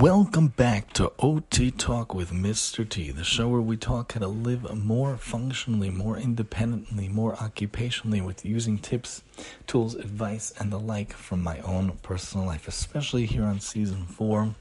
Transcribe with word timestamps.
Welcome 0.00 0.48
back 0.48 0.92
to 0.94 1.12
OT 1.20 1.70
Talk 1.70 2.16
with 2.16 2.32
Mr. 2.32 2.86
T, 2.88 3.12
the 3.12 3.22
show 3.22 3.46
where 3.46 3.60
we 3.60 3.76
talk 3.76 4.14
how 4.14 4.20
to 4.20 4.26
live 4.26 4.76
more 4.76 5.16
functionally, 5.16 5.88
more 5.88 6.18
independently, 6.18 7.08
more 7.08 7.36
occupationally 7.36 8.20
with 8.20 8.44
using 8.44 8.76
tips, 8.78 9.22
tools, 9.68 9.94
advice, 9.94 10.52
and 10.58 10.72
the 10.72 10.80
like 10.80 11.12
from 11.12 11.44
my 11.44 11.60
own 11.60 11.92
personal 12.02 12.44
life, 12.44 12.66
especially 12.66 13.24
here 13.24 13.44
on 13.44 13.60
season 13.60 14.04
four. 14.06 14.56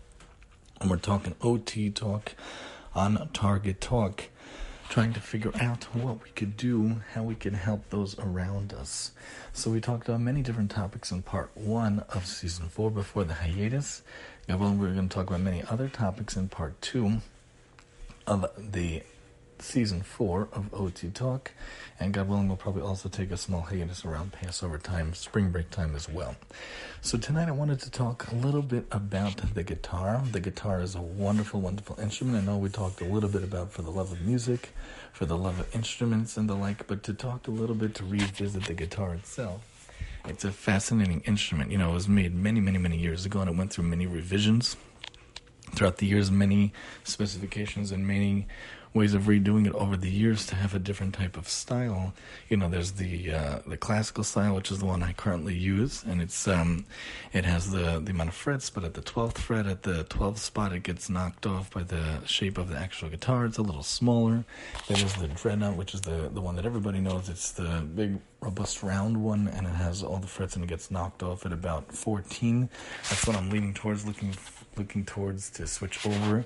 And 0.79 0.91
we're 0.91 0.97
talking 0.97 1.33
OT 1.41 1.89
Talk 1.89 2.35
on 2.93 3.27
Target 3.33 3.81
Talk 3.81 4.25
trying 4.93 5.13
to 5.13 5.19
figure 5.19 5.51
out 5.59 5.85
what 5.95 6.23
we 6.23 6.29
could 6.29 6.55
do, 6.55 6.97
how 7.15 7.23
we 7.23 7.33
can 7.33 7.55
help 7.55 7.89
those 7.89 8.15
around 8.19 8.71
us. 8.71 9.11
So 9.51 9.71
we 9.71 9.81
talked 9.81 10.07
about 10.07 10.21
many 10.21 10.43
different 10.43 10.69
topics 10.69 11.11
in 11.11 11.23
part 11.23 11.49
one 11.55 12.03
of 12.09 12.27
season 12.27 12.69
four 12.69 12.91
before 12.91 13.23
the 13.23 13.33
hiatus. 13.33 14.03
And 14.47 14.59
well, 14.59 14.73
we're 14.73 14.93
going 14.93 15.07
to 15.07 15.15
talk 15.15 15.27
about 15.27 15.39
many 15.39 15.63
other 15.69 15.87
topics 15.87 16.35
in 16.35 16.49
part 16.49 16.81
two 16.81 17.21
of 18.27 18.45
the 18.57 19.03
season 19.59 20.01
four 20.01 20.49
of 20.51 20.73
OT 20.73 21.09
Talk, 21.09 21.51
and 21.99 22.13
God 22.13 22.27
willing, 22.27 22.49
we'll 22.49 22.57
probably 22.57 22.81
also 22.81 23.07
take 23.07 23.31
a 23.31 23.37
small 23.37 23.61
hiatus 23.61 24.03
around 24.03 24.33
Passover 24.33 24.77
time, 24.77 25.13
spring 25.13 25.49
break 25.51 25.69
time 25.69 25.95
as 25.95 26.09
well. 26.09 26.35
So 27.01 27.17
tonight, 27.17 27.47
I 27.47 27.51
wanted 27.51 27.79
to 27.81 27.89
talk 27.89 28.29
a 28.31 28.35
little 28.35 28.61
bit 28.61 28.85
about 28.91 29.37
the 29.53 29.63
guitar. 29.63 30.21
The 30.31 30.41
guitar 30.41 30.81
is 30.81 30.95
a 30.95 31.01
wonderful, 31.01 31.61
wonderful 31.61 31.97
instrument. 31.99 32.37
I 32.37 32.41
know 32.45 32.57
we 32.57 32.69
talked 32.69 32.99
a 32.99 33.05
little 33.05 33.29
bit 33.29 33.43
about 33.43 33.71
for 33.71 33.81
the 33.81 33.91
love 33.91 34.11
of 34.11 34.21
music, 34.21 34.71
for 35.13 35.25
the 35.25 35.37
love 35.37 35.59
of 35.59 35.73
instruments 35.73 36.35
and 36.35 36.49
the 36.49 36.55
like, 36.55 36.85
but 36.87 37.03
to 37.03 37.13
talk 37.13 37.47
a 37.47 37.51
little 37.51 37.75
bit 37.75 37.95
to 37.95 38.03
revisit 38.03 38.65
the 38.65 38.73
guitar 38.73 39.13
itself. 39.13 39.61
It's 40.25 40.45
a 40.45 40.51
fascinating 40.51 41.21
instrument. 41.25 41.71
You 41.71 41.77
know, 41.77 41.91
it 41.91 41.93
was 41.93 42.07
made 42.07 42.33
many, 42.33 42.61
many, 42.61 42.77
many 42.77 42.97
years 42.97 43.25
ago, 43.25 43.41
and 43.41 43.49
it 43.49 43.57
went 43.57 43.73
through 43.73 43.85
many 43.85 44.07
revisions 44.07 44.77
throughout 45.75 45.97
the 45.97 46.05
years, 46.05 46.31
many 46.31 46.71
specifications 47.03 47.91
and 47.91 48.07
many 48.07 48.47
ways 48.93 49.13
of 49.13 49.23
redoing 49.23 49.65
it 49.65 49.73
over 49.73 49.97
the 49.97 50.09
years 50.09 50.45
to 50.45 50.55
have 50.55 50.75
a 50.75 50.79
different 50.79 51.15
type 51.15 51.35
of 51.37 51.49
style. 51.49 52.13
You 52.49 52.57
know, 52.57 52.69
there's 52.69 52.93
the 52.93 53.33
uh, 53.33 53.59
the 53.65 53.77
classical 53.77 54.23
style, 54.23 54.55
which 54.55 54.71
is 54.71 54.79
the 54.79 54.85
one 54.85 55.01
I 55.01 55.13
currently 55.13 55.55
use, 55.55 56.03
and 56.03 56.21
it's 56.21 56.47
um, 56.47 56.85
it 57.33 57.45
has 57.45 57.71
the 57.71 57.99
the 57.99 58.11
amount 58.11 58.29
of 58.29 58.35
frets, 58.35 58.69
but 58.69 58.83
at 58.83 58.93
the 58.93 59.01
twelfth 59.01 59.39
fret, 59.39 59.65
at 59.65 59.83
the 59.83 60.03
twelfth 60.05 60.39
spot, 60.39 60.73
it 60.73 60.83
gets 60.83 61.09
knocked 61.09 61.45
off 61.45 61.71
by 61.71 61.83
the 61.83 62.25
shape 62.25 62.57
of 62.57 62.69
the 62.69 62.77
actual 62.77 63.09
guitar. 63.09 63.45
It's 63.45 63.57
a 63.57 63.63
little 63.63 63.83
smaller. 63.83 64.45
Then 64.87 64.99
there's 64.99 65.15
the 65.15 65.27
dreadnought, 65.27 65.75
which 65.75 65.93
is 65.93 66.01
the 66.01 66.29
the 66.31 66.41
one 66.41 66.55
that 66.55 66.65
everybody 66.65 66.99
knows. 66.99 67.29
It's 67.29 67.51
the 67.51 67.83
big 67.95 68.19
robust 68.41 68.83
round 68.83 69.23
one, 69.23 69.47
and 69.47 69.65
it 69.65 69.75
has 69.75 70.03
all 70.03 70.17
the 70.17 70.27
frets, 70.27 70.55
and 70.55 70.63
it 70.63 70.67
gets 70.67 70.91
knocked 70.91 71.23
off 71.23 71.45
at 71.45 71.53
about 71.53 71.91
14. 71.93 72.69
That's 73.09 73.25
what 73.25 73.37
I'm 73.37 73.49
leaning 73.49 73.73
towards, 73.73 74.05
looking 74.05 74.35
looking 74.75 75.05
towards 75.05 75.49
to 75.51 75.67
switch 75.67 76.05
over 76.05 76.45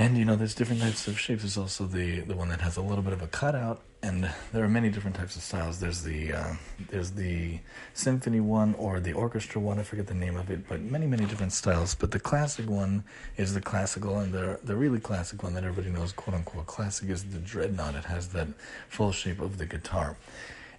and 0.00 0.16
you 0.16 0.24
know, 0.24 0.34
there's 0.34 0.54
different 0.54 0.80
types 0.80 1.06
of 1.08 1.20
shapes. 1.20 1.42
There's 1.42 1.58
also 1.58 1.84
the 1.84 2.20
the 2.20 2.34
one 2.34 2.48
that 2.48 2.62
has 2.62 2.78
a 2.78 2.80
little 2.80 3.04
bit 3.04 3.12
of 3.12 3.20
a 3.20 3.26
cutout, 3.26 3.82
and 4.02 4.30
there 4.50 4.64
are 4.64 4.68
many 4.68 4.88
different 4.88 5.14
types 5.14 5.36
of 5.36 5.42
styles. 5.42 5.78
There's 5.78 6.02
the 6.02 6.32
uh, 6.32 6.54
there's 6.88 7.10
the 7.10 7.58
symphony 7.92 8.40
one 8.40 8.74
or 8.76 8.98
the 8.98 9.12
orchestra 9.12 9.60
one. 9.60 9.78
I 9.78 9.82
forget 9.82 10.06
the 10.06 10.14
name 10.14 10.38
of 10.38 10.50
it, 10.50 10.66
but 10.66 10.80
many 10.80 11.06
many 11.06 11.26
different 11.26 11.52
styles. 11.52 11.94
But 11.94 12.12
the 12.12 12.18
classic 12.18 12.66
one 12.70 13.04
is 13.36 13.52
the 13.52 13.60
classical, 13.60 14.20
and 14.20 14.32
the 14.32 14.58
the 14.64 14.74
really 14.74 15.00
classic 15.00 15.42
one 15.42 15.52
that 15.52 15.64
everybody 15.64 15.90
knows, 15.94 16.12
quote 16.12 16.34
unquote 16.34 16.66
classic, 16.66 17.10
is 17.10 17.24
the 17.24 17.38
dreadnought. 17.38 17.94
It 17.94 18.06
has 18.06 18.28
that 18.28 18.48
full 18.88 19.12
shape 19.12 19.38
of 19.38 19.58
the 19.58 19.66
guitar. 19.66 20.16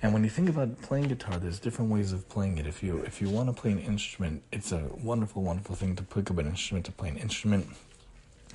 And 0.01 0.13
when 0.13 0.23
you 0.23 0.31
think 0.31 0.49
about 0.49 0.81
playing 0.81 1.09
guitar, 1.09 1.37
there's 1.37 1.59
different 1.59 1.91
ways 1.91 2.11
of 2.11 2.27
playing 2.27 2.57
it. 2.57 2.65
If 2.65 2.81
you 2.81 2.97
if 3.05 3.21
you 3.21 3.29
want 3.29 3.55
to 3.55 3.61
play 3.61 3.71
an 3.71 3.81
instrument, 3.81 4.41
it's 4.51 4.71
a 4.71 4.81
wonderful, 5.03 5.43
wonderful 5.43 5.75
thing 5.75 5.95
to 5.97 6.01
pick 6.01 6.31
up 6.31 6.39
an 6.39 6.47
instrument 6.47 6.87
to 6.87 6.91
play 6.91 7.09
an 7.09 7.17
instrument 7.17 7.67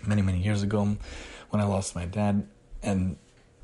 many, 0.06 0.22
many 0.22 0.42
years 0.42 0.62
ago 0.62 0.96
when 1.50 1.62
I 1.62 1.64
lost 1.64 1.94
my 1.94 2.06
dad, 2.06 2.46
and 2.82 3.16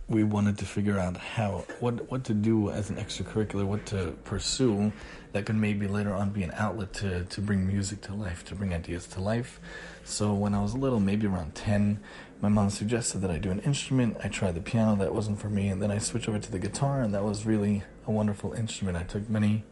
we 0.09 0.25
wanted 0.25 0.59
to 0.59 0.67
figure 0.67 0.99
out 0.99 1.17
how 1.17 1.65
what 1.81 2.11
what 2.11 2.25
to 2.25 2.35
do 2.35 2.71
as 2.71 2.91
an 2.91 2.97
extracurricular, 2.97 3.65
what 3.65 3.87
to 3.87 4.13
pursue 4.25 4.93
that 5.33 5.47
could 5.47 5.57
maybe 5.57 5.87
later 5.87 6.13
on 6.13 6.31
be 6.31 6.43
an 6.43 6.53
outlet 6.55 6.93
to 6.95 7.25
to 7.25 7.41
bring 7.41 7.67
music 7.67 8.01
to 8.03 8.15
life, 8.15 8.45
to 8.45 8.55
bring 8.55 8.75
ideas 8.75 9.07
to 9.07 9.21
life. 9.21 9.61
So 10.05 10.35
when 10.35 10.55
I 10.55 10.63
was 10.63 10.75
little, 10.75 11.01
maybe 11.01 11.27
around 11.27 11.55
ten, 11.55 12.01
my 12.41 12.49
mom 12.49 12.71
suggested 12.71 13.21
that 13.21 13.31
I 13.31 13.39
do 13.39 13.51
an 13.51 13.61
instrument. 13.61 14.17
I 14.23 14.29
tried 14.29 14.55
the 14.55 14.61
piano, 14.61 14.97
that 14.97 15.15
wasn't 15.15 15.41
for 15.41 15.49
me, 15.49 15.69
and 15.69 15.81
then 15.81 15.91
I 15.91 15.99
switched 15.99 16.29
over 16.29 16.39
to 16.39 16.51
the 16.51 16.59
guitar, 16.59 17.03
and 17.03 17.15
that 17.15 17.25
was 17.25 17.47
really 17.47 17.83
a 18.07 18.11
wonderful 18.11 18.53
instrument. 18.53 18.97
I 18.99 19.05
took 19.05 19.29
many 19.31 19.65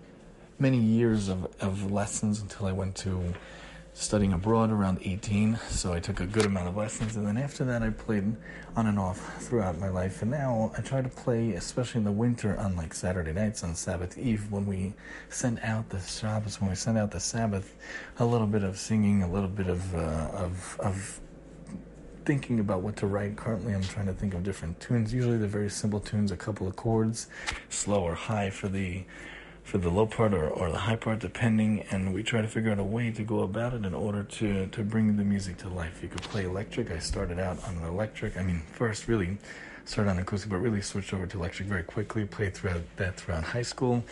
many 0.59 0.79
years 0.79 1.29
of, 1.29 1.49
of 1.61 1.91
lessons 1.91 2.41
until 2.41 2.67
I 2.67 2.73
went 2.73 2.95
to 2.97 3.35
studying 3.93 4.33
abroad 4.33 4.71
around 4.71 4.99
18, 5.03 5.59
so 5.69 5.93
I 5.93 6.01
took 6.01 6.21
a 6.21 6.27
good 6.27 6.47
amount 6.47 6.69
of 6.69 6.77
lessons, 6.77 7.17
and 7.17 7.27
then 7.27 7.37
after 7.37 7.65
that, 7.65 7.83
I 7.83 7.91
played 7.91 8.37
on 8.77 8.87
and 8.87 8.99
off 8.99 9.43
throughout 9.43 9.79
my 9.79 9.89
life. 9.89 10.23
And 10.23 10.31
now 10.31 10.73
I 10.79 10.81
try 10.81 11.03
to 11.03 11.09
play, 11.09 11.53
especially 11.53 11.99
in 11.99 12.05
the 12.05 12.13
winter, 12.13 12.59
on 12.59 12.77
like 12.77 12.95
Saturday 12.95 13.33
nights 13.33 13.65
on 13.65 13.75
Sabbath 13.75 14.17
Eve 14.17 14.51
when 14.51 14.67
we 14.67 14.95
send 15.29 15.61
out 15.61 15.89
the 15.91 16.01
Shabbos, 16.01 16.61
when 16.61 16.71
we 16.71 16.77
send 16.77 16.99
out 16.99 17.11
the 17.11 17.21
Sabbath, 17.21 17.77
a 18.19 18.25
little 18.25 18.47
bit 18.47 18.63
of 18.63 18.79
singing, 18.79 19.23
a 19.23 19.31
little 19.31 19.49
bit 19.49 19.67
of 19.67 19.95
uh, 19.95 20.31
of 20.33 20.77
of 20.81 21.21
thinking 22.25 22.61
about 22.61 22.83
what 22.83 22.97
to 22.97 23.07
write. 23.07 23.37
Currently, 23.37 23.75
I'm 23.75 23.83
trying 23.83 24.07
to 24.07 24.13
think 24.13 24.35
of 24.35 24.43
different 24.43 24.79
tunes. 24.81 25.13
Usually, 25.13 25.37
they're 25.37 25.49
very 25.49 25.71
simple 25.71 26.01
tunes, 26.01 26.31
a 26.31 26.37
couple 26.37 26.69
of 26.69 26.77
chords, 26.77 27.27
slow 27.69 28.03
or 28.03 28.15
high 28.15 28.51
for 28.51 28.69
the 28.69 29.05
for 29.71 29.79
the 29.79 29.89
low 29.89 30.05
part 30.05 30.35
or, 30.35 30.49
or 30.49 30.69
the 30.69 30.79
high 30.79 30.97
part, 30.97 31.21
depending, 31.21 31.85
and 31.93 32.13
we 32.13 32.25
try 32.25 32.43
to 32.43 32.49
figure 32.49 32.73
out 32.73 32.81
a 32.81 32.83
way 32.83 33.09
to 33.13 33.23
go 33.23 33.43
about 33.43 33.73
it 33.73 33.85
in 33.85 33.95
order 33.95 34.25
to, 34.25 34.67
to 34.67 34.83
bring 34.83 35.17
the 35.17 35.23
music 35.23 35.57
to 35.59 35.69
life. 35.69 36.03
You 36.03 36.09
could 36.09 36.23
play 36.23 36.45
electric. 36.45 36.91
I 36.91 36.99
started 36.99 37.39
out 37.39 37.63
on 37.69 37.77
an 37.77 37.85
electric. 37.85 38.37
I 38.37 38.43
mean, 38.43 38.63
first 38.73 39.07
really 39.07 39.39
started 39.85 40.11
on 40.11 40.19
acoustic, 40.19 40.51
but 40.51 40.57
really 40.57 40.83
switched 40.83 41.15
over 41.15 41.25
to 41.25 41.39
electric 41.39 41.69
very 41.69 41.85
quickly. 41.85 42.25
Played 42.25 42.55
throughout 42.55 42.83
that 42.97 43.17
throughout 43.17 43.45
high 43.45 43.63
school. 43.63 44.03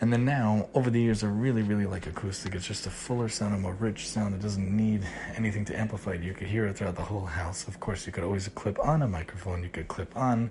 And 0.00 0.12
then 0.12 0.24
now, 0.24 0.68
over 0.74 0.90
the 0.90 1.00
years, 1.00 1.22
I 1.22 1.28
really, 1.28 1.62
really 1.62 1.86
like 1.86 2.08
acoustic. 2.08 2.56
It's 2.56 2.66
just 2.66 2.88
a 2.88 2.90
fuller 2.90 3.28
sound, 3.28 3.54
a 3.54 3.58
more 3.58 3.74
rich 3.74 4.08
sound. 4.08 4.34
It 4.34 4.42
doesn't 4.42 4.76
need 4.76 5.06
anything 5.36 5.64
to 5.66 5.78
amplify 5.78 6.14
it. 6.14 6.22
You 6.22 6.32
could 6.32 6.48
hear 6.48 6.66
it 6.66 6.76
throughout 6.76 6.96
the 6.96 7.02
whole 7.02 7.26
house. 7.26 7.68
Of 7.68 7.78
course, 7.78 8.06
you 8.06 8.12
could 8.12 8.24
always 8.24 8.48
clip 8.48 8.76
on 8.80 9.02
a 9.02 9.08
microphone. 9.08 9.62
You 9.62 9.68
could 9.68 9.86
clip 9.86 10.16
on 10.16 10.50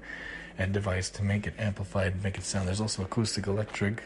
a 0.58 0.66
device 0.66 1.10
to 1.10 1.24
make 1.24 1.46
it 1.46 1.56
amplified, 1.60 2.24
make 2.24 2.38
it 2.38 2.46
sound. 2.46 2.70
There's 2.70 2.80
also 2.80 3.04
acoustic 3.04 3.48
electric 3.48 4.04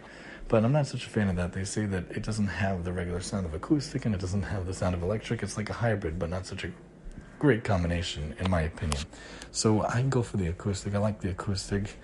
but 0.48 0.64
I'm 0.64 0.72
not 0.72 0.88
such 0.88 1.06
a 1.06 1.10
fan 1.10 1.30
of 1.30 1.36
that. 1.38 1.54
They 1.54 1.64
say 1.64 1.86
that 1.88 2.12
it 2.12 2.24
doesn't 2.24 2.48
have 2.48 2.84
the 2.84 2.94
regular 2.94 3.22
sound 3.22 3.46
of 3.46 3.54
acoustic 3.54 4.06
and 4.06 4.14
it 4.14 4.22
doesn't 4.22 4.44
have 4.44 4.66
the 4.66 4.74
sound 4.74 4.96
of 4.96 5.04
electric. 5.04 5.44
It's 5.44 5.58
like 5.58 5.70
a 5.70 5.74
hybrid, 5.74 6.20
but 6.20 6.30
not 6.30 6.46
such 6.46 6.64
a 6.64 6.72
great 7.40 7.64
combination, 7.64 8.36
in 8.40 8.50
my 8.50 8.62
opinion. 8.62 9.04
So 9.52 9.82
I 9.82 10.04
go 10.04 10.22
for 10.22 10.38
the 10.38 10.48
acoustic. 10.48 10.96
I 10.96 11.00
like 11.00 11.22
the 11.22 11.30
acoustic. 11.32 11.98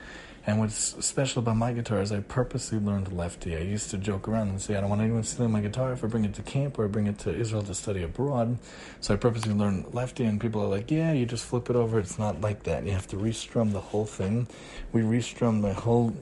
And 0.47 0.57
what's 0.57 1.05
special 1.05 1.43
about 1.43 1.57
my 1.57 1.73
guitar 1.73 2.01
is 2.01 2.11
I 2.11 2.21
purposely 2.21 2.79
learned 2.79 3.13
lefty. 3.13 3.55
I 3.55 3.59
used 3.59 3.91
to 3.91 3.97
joke 3.97 4.27
around 4.27 4.47
and 4.47 4.59
say, 4.59 4.75
I 4.75 4.81
don't 4.81 4.89
want 4.89 5.01
anyone 5.01 5.21
stealing 5.23 5.51
my 5.51 5.61
guitar 5.61 5.91
if 5.93 6.03
I 6.03 6.07
bring 6.07 6.25
it 6.25 6.33
to 6.35 6.41
camp 6.41 6.79
or 6.79 6.85
I 6.85 6.87
bring 6.87 7.07
it 7.07 7.19
to 7.19 7.35
Israel 7.35 7.61
to 7.63 7.75
study 7.75 8.03
abroad. 8.03 8.57
So 8.99 9.13
I 9.13 9.17
purposely 9.17 9.53
learned 9.53 9.93
lefty, 9.93 10.23
and 10.23 10.41
people 10.41 10.63
are 10.63 10.67
like, 10.67 10.89
yeah, 10.89 11.11
you 11.11 11.25
just 11.25 11.45
flip 11.45 11.69
it 11.69 11.75
over. 11.75 11.99
It's 11.99 12.17
not 12.17 12.41
like 12.41 12.63
that. 12.63 12.85
You 12.85 12.93
have 12.93 13.07
to 13.09 13.17
restrum 13.17 13.73
the 13.73 13.81
whole 13.81 14.05
thing. 14.05 14.47
We 14.91 15.01
restrummed 15.01 15.61
my 15.61 15.73
whole 15.73 16.15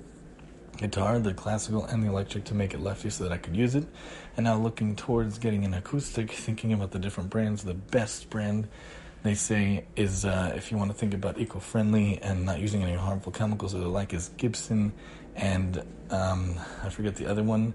guitar, 0.78 1.20
the 1.20 1.34
classical 1.34 1.86
and 1.86 2.04
the 2.04 2.08
electric, 2.08 2.46
to 2.46 2.54
make 2.54 2.74
it 2.74 2.80
lefty 2.80 3.10
so 3.10 3.24
that 3.24 3.34
I 3.34 3.38
could 3.38 3.56
use 3.56 3.76
it. 3.76 3.86
And 4.36 4.46
now 4.46 4.56
looking 4.56 4.96
towards 4.96 5.38
getting 5.38 5.66
an 5.66 5.74
acoustic, 5.74 6.32
thinking 6.46 6.74
about 6.74 6.92
the 6.92 7.00
different 7.00 7.30
brands, 7.30 7.64
the 7.64 7.74
best 7.74 8.30
brand 8.30 8.68
they 9.24 9.34
say 9.34 9.86
is 9.96 10.25
uh, 10.25 10.54
if 10.56 10.72
you 10.72 10.78
want 10.78 10.92
to 10.92 10.98
think 10.98 11.13
about 11.13 11.40
eco-friendly 11.40 12.19
and 12.22 12.46
not 12.46 12.60
using 12.60 12.84
any 12.84 12.94
harmful 12.94 13.31
chemicals 13.31 13.74
or 13.75 13.80
the 13.80 13.88
like 13.88 14.13
is 14.13 14.30
Gibson 14.38 14.94
and 15.36 15.84
um, 16.10 16.56
I 16.84 16.90
forget 16.90 17.16
the 17.16 17.25
other 17.25 17.44
one. 17.44 17.74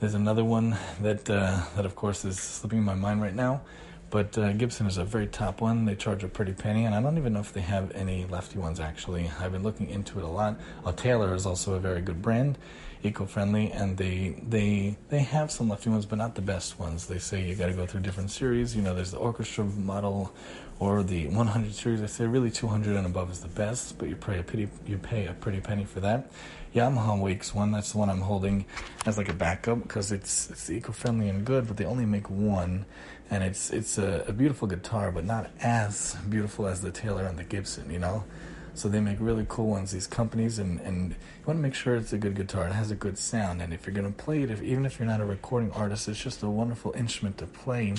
There's 0.00 0.14
another 0.14 0.44
one 0.44 0.76
that 1.00 1.28
uh, 1.28 1.62
that 1.76 1.84
of 1.84 1.94
course 1.94 2.24
is 2.24 2.38
slipping 2.38 2.82
my 2.82 2.94
mind 2.94 3.22
right 3.22 3.34
now. 3.34 3.62
But 4.10 4.36
uh, 4.36 4.52
Gibson 4.54 4.86
is 4.86 4.98
a 4.98 5.04
very 5.04 5.28
top 5.28 5.60
one. 5.60 5.84
They 5.84 5.94
charge 5.94 6.24
a 6.24 6.28
pretty 6.28 6.52
penny, 6.52 6.84
and 6.84 6.94
I 6.94 7.00
don't 7.00 7.16
even 7.16 7.32
know 7.32 7.40
if 7.40 7.52
they 7.52 7.60
have 7.60 7.92
any 7.92 8.26
lefty 8.26 8.58
ones 8.58 8.80
actually. 8.80 9.30
I've 9.40 9.52
been 9.52 9.62
looking 9.62 9.88
into 9.88 10.18
it 10.18 10.24
a 10.24 10.28
lot. 10.28 10.58
Uh, 10.84 10.92
Taylor 10.92 11.34
is 11.34 11.46
also 11.46 11.74
a 11.74 11.78
very 11.78 12.00
good 12.00 12.20
brand, 12.20 12.58
eco-friendly, 13.04 13.70
and 13.70 13.96
they 13.96 14.40
they 14.48 14.96
they 15.10 15.20
have 15.20 15.52
some 15.52 15.68
lefty 15.68 15.90
ones, 15.90 16.06
but 16.06 16.16
not 16.16 16.34
the 16.34 16.42
best 16.42 16.78
ones. 16.78 17.06
They 17.06 17.18
say 17.18 17.44
you 17.44 17.54
got 17.54 17.66
to 17.66 17.72
go 17.72 17.86
through 17.86 18.00
different 18.00 18.32
series. 18.32 18.74
You 18.74 18.82
know, 18.82 18.94
there's 18.94 19.12
the 19.12 19.18
orchestra 19.18 19.64
model 19.64 20.32
or 20.80 21.02
the 21.02 21.28
100 21.28 21.74
series. 21.74 22.02
I 22.02 22.06
say 22.06 22.26
really 22.26 22.50
200 22.50 22.96
and 22.96 23.06
above 23.06 23.30
is 23.30 23.40
the 23.40 23.48
best, 23.48 23.98
but 23.98 24.08
you 24.08 24.16
pay 24.16 24.38
a 24.38 24.42
pretty 24.42 24.68
you 24.86 24.98
pay 24.98 25.26
a 25.26 25.34
pretty 25.34 25.60
penny 25.60 25.84
for 25.84 26.00
that. 26.00 26.32
Yamaha 26.74 27.20
Wakes 27.20 27.54
one. 27.54 27.70
That's 27.70 27.92
the 27.92 27.98
one 27.98 28.08
I'm 28.08 28.22
holding 28.22 28.64
as 29.04 29.18
like 29.18 29.28
a 29.28 29.34
backup 29.34 29.82
because 29.82 30.10
it's 30.10 30.50
it's 30.50 30.70
eco-friendly 30.70 31.28
and 31.28 31.44
good, 31.44 31.68
but 31.68 31.76
they 31.76 31.84
only 31.84 32.06
make 32.06 32.30
one 32.30 32.86
and 33.30 33.44
it's 33.44 33.70
it's 33.70 33.98
a, 33.98 34.24
a, 34.26 34.32
beautiful 34.32 34.66
guitar, 34.66 35.12
but 35.12 35.24
not 35.24 35.50
as 35.60 36.16
beautiful 36.28 36.66
as 36.66 36.80
the 36.80 36.90
Taylor 36.90 37.26
and 37.26 37.38
the 37.38 37.44
Gibson, 37.44 37.90
you 37.90 37.98
know. 37.98 38.24
So 38.72 38.88
they 38.88 39.00
make 39.00 39.18
really 39.20 39.44
cool 39.48 39.68
ones, 39.68 39.90
these 39.90 40.06
companies, 40.06 40.58
and, 40.58 40.80
and 40.80 41.10
you 41.10 41.44
want 41.44 41.58
to 41.58 41.62
make 41.62 41.74
sure 41.74 41.96
it's 41.96 42.12
a 42.12 42.18
good 42.18 42.36
guitar. 42.36 42.66
It 42.66 42.72
has 42.72 42.90
a 42.90 42.94
good 42.94 43.18
sound, 43.18 43.60
and 43.60 43.74
if 43.74 43.86
you're 43.86 43.94
gonna 43.94 44.10
play 44.12 44.42
it, 44.42 44.50
if, 44.50 44.62
even 44.62 44.86
if 44.86 44.98
you're 44.98 45.08
not 45.08 45.20
a 45.20 45.24
recording 45.24 45.70
artist, 45.72 46.08
it's 46.08 46.22
just 46.22 46.42
a 46.42 46.48
wonderful 46.48 46.92
instrument 46.96 47.36
to 47.38 47.46
play 47.46 47.94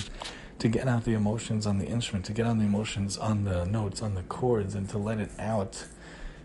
to 0.62 0.68
get 0.68 0.86
out 0.86 1.02
the 1.02 1.12
emotions 1.12 1.66
on 1.66 1.78
the 1.78 1.86
instrument, 1.86 2.24
to 2.24 2.32
get 2.32 2.46
out 2.46 2.56
the 2.56 2.64
emotions 2.64 3.18
on 3.18 3.42
the 3.42 3.64
notes, 3.64 4.00
on 4.00 4.14
the 4.14 4.22
chords, 4.22 4.76
and 4.76 4.88
to 4.88 4.96
let 4.96 5.18
it 5.18 5.32
out. 5.36 5.86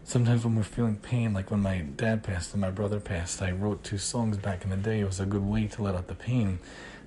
Sometimes 0.03 0.43
when 0.43 0.55
we're 0.55 0.63
feeling 0.63 0.95
pain, 0.95 1.35
like 1.35 1.51
when 1.51 1.59
my 1.59 1.81
dad 1.81 2.23
passed 2.23 2.51
and 2.53 2.59
my 2.59 2.71
brother 2.71 2.99
passed, 2.99 3.43
I 3.43 3.51
wrote 3.51 3.83
two 3.83 3.99
songs 3.99 4.37
back 4.37 4.63
in 4.63 4.71
the 4.71 4.75
day. 4.75 5.01
It 5.01 5.05
was 5.05 5.19
a 5.19 5.27
good 5.27 5.43
way 5.43 5.67
to 5.67 5.83
let 5.83 5.93
out 5.93 6.07
the 6.07 6.15
pain, 6.15 6.57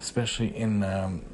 especially 0.01 0.57
in 0.57 0.85
um, 0.85 1.25